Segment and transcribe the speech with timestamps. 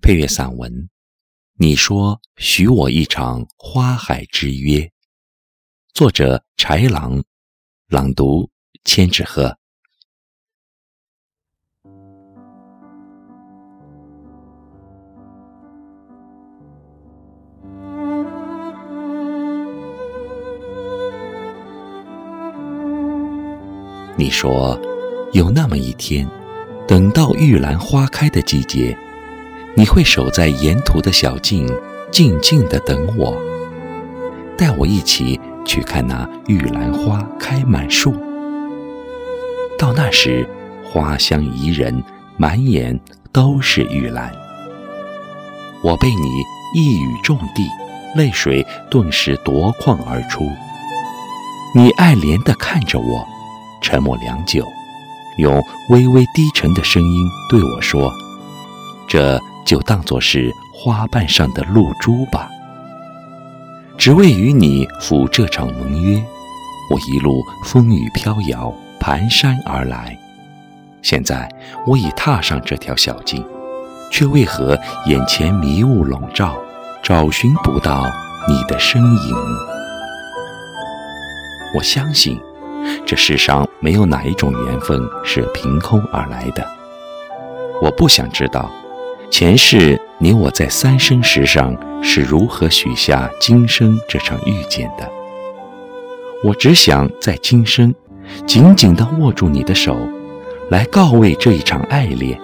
[0.00, 0.88] 配乐散文，
[1.58, 4.90] 你说许我一场花海之约。
[5.94, 7.22] 作者：柴郎，
[7.88, 8.50] 朗读：
[8.84, 9.56] 千纸鹤。
[24.18, 24.78] 你说，
[25.32, 26.28] 有那么一天，
[26.86, 28.96] 等到玉兰花开的季节。
[29.78, 31.70] 你会守在沿途的小径，
[32.10, 33.36] 静静地等我，
[34.56, 38.14] 带我一起去看那玉兰花开满树。
[39.78, 40.48] 到那时，
[40.82, 42.02] 花香宜人，
[42.38, 42.98] 满眼
[43.30, 44.32] 都是玉兰。
[45.82, 47.70] 我被你一语中的，
[48.16, 50.50] 泪水顿时夺眶而出。
[51.74, 53.28] 你爱怜地看着我，
[53.82, 54.64] 沉默良久，
[55.36, 58.10] 用微微低沉的声音对我说
[59.06, 62.48] ：“这。”就当作是花瓣上的露珠吧，
[63.98, 66.24] 只为与你赴这场盟约。
[66.88, 70.16] 我一路风雨飘摇，蹒跚而来。
[71.02, 71.48] 现在
[71.84, 73.44] 我已踏上这条小径，
[74.08, 76.56] 却为何眼前迷雾笼罩，
[77.02, 78.06] 找寻不到
[78.46, 79.36] 你的身影？
[81.74, 82.40] 我相信，
[83.04, 86.64] 这世上没有哪一种缘分是凭空而来的。
[87.82, 88.70] 我不想知道。
[89.28, 95.10] 前世你我在三生石上是如何许下今生这场遇见的？
[96.44, 97.92] 我只想在今生
[98.46, 99.96] 紧紧地握住你的手，
[100.70, 102.40] 来告慰这一场爱恋，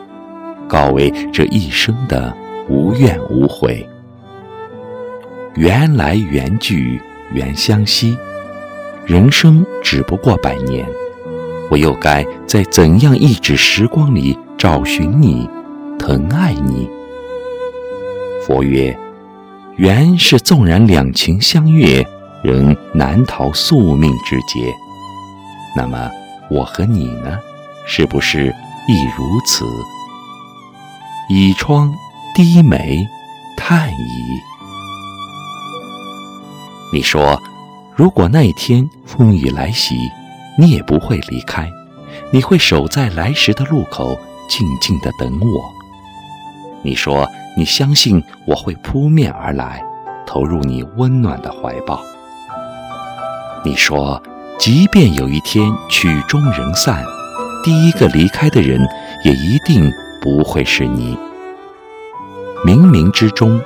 [0.68, 2.36] 告慰这一生的
[2.68, 3.88] 无怨无悔。
[5.54, 7.00] 缘来缘聚
[7.32, 8.18] 缘相惜，
[9.06, 10.86] 人生只不过百年，
[11.70, 15.48] 我又该在怎样一指时光里找寻你？
[15.98, 16.88] 疼爱你，
[18.46, 18.96] 佛曰：
[19.76, 22.06] 缘是纵然两情相悦，
[22.42, 24.72] 仍难逃宿命之劫。
[25.76, 26.10] 那么
[26.50, 27.38] 我和你呢？
[27.86, 28.54] 是不是
[28.88, 29.64] 亦如此？
[31.28, 31.92] 倚窗
[32.34, 33.06] 低眉
[33.56, 34.40] 叹矣。
[36.92, 37.40] 你说，
[37.96, 39.96] 如果那一天风雨来袭，
[40.58, 41.70] 你也不会离开，
[42.32, 45.81] 你会守在来时的路口，静静的等我。
[46.84, 49.82] 你说你相信我会扑面而来，
[50.26, 52.02] 投入你温暖的怀抱。
[53.64, 54.20] 你说，
[54.58, 57.04] 即便有一天曲终人散，
[57.62, 58.80] 第一个离开的人
[59.24, 59.88] 也一定
[60.20, 61.16] 不会是你。
[62.66, 63.60] 冥冥之中，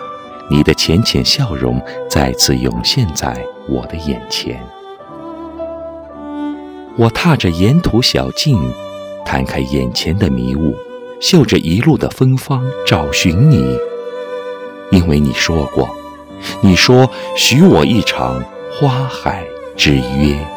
[0.50, 4.60] 你的浅浅笑容再次涌现在我的眼前。
[6.98, 8.58] 我踏着沿途小径，
[9.24, 10.74] 摊开眼前的迷雾。
[11.20, 13.78] 嗅着一路的芬芳，找寻你，
[14.90, 15.88] 因为你说过，
[16.60, 19.46] 你说许我一场花海
[19.76, 20.55] 之约。